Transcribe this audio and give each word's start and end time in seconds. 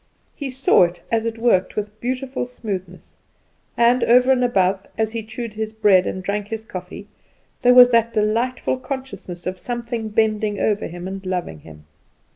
He 0.35 0.49
saw 0.49 0.85
it 0.85 1.03
as 1.11 1.27
it 1.27 1.37
worked 1.37 1.75
with 1.75 2.01
beautiful 2.01 2.47
smoothness; 2.47 3.13
and 3.77 4.03
over 4.05 4.31
and 4.31 4.43
above, 4.43 4.87
as 4.97 5.11
he 5.11 5.21
chewed 5.21 5.53
his 5.53 5.73
bread 5.73 6.07
and 6.07 6.23
drank 6.23 6.47
his 6.47 6.65
coffee, 6.65 7.07
there 7.61 7.75
was 7.75 7.91
that 7.91 8.11
delightful 8.11 8.77
consciousness 8.77 9.45
of 9.45 9.59
something 9.59 10.09
bending 10.09 10.59
over 10.59 10.87
him 10.87 11.07
and 11.07 11.23
loving 11.23 11.59
him. 11.59 11.85